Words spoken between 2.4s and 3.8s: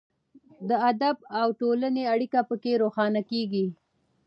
پکې روښانه کیږي.